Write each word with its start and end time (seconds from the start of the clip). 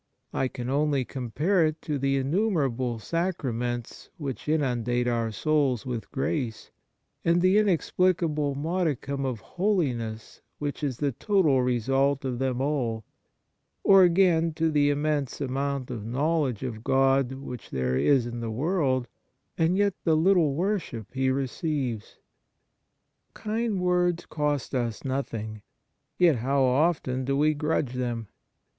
I 0.33 0.47
can 0.47 0.67
only 0.67 1.05
compare 1.05 1.63
it 1.63 1.79
to 1.83 1.99
the 1.99 2.17
innumerable 2.17 2.97
sacraments 2.97 4.09
which 4.17 4.49
inundate 4.49 5.07
our 5.07 5.31
souls 5.31 5.85
with 5.85 6.09
grace, 6.11 6.71
and 7.23 7.35
72 7.35 7.35
Kindness 7.35 7.41
the 7.43 7.57
inexplicable 7.59 8.55
modicum 8.55 9.25
of 9.27 9.41
holiness 9.41 10.41
which 10.57 10.83
is 10.83 10.97
the 10.97 11.11
total 11.11 11.61
result 11.61 12.25
of 12.25 12.39
them 12.39 12.59
all, 12.61 13.03
or, 13.83 14.01
again, 14.01 14.55
to 14.55 14.71
the 14.71 14.89
immense 14.89 15.39
amount 15.39 15.91
of 15.91 16.03
knowledge 16.03 16.63
of 16.63 16.83
God 16.83 17.33
which 17.33 17.69
there 17.69 17.95
is 17.95 18.25
in 18.25 18.39
the 18.39 18.49
world, 18.49 19.07
and 19.55 19.77
yet 19.77 19.93
the 20.03 20.17
little 20.17 20.55
worship 20.55 21.13
He 21.13 21.29
receives. 21.29 22.17
Kind 23.35 23.79
words 23.79 24.25
cost 24.25 24.73
us 24.73 25.05
nothing, 25.05 25.61
yet 26.17 26.37
how 26.37 26.63
often 26.63 27.23
do 27.23 27.37
we 27.37 27.53
grudge 27.53 27.93
them 27.93 28.27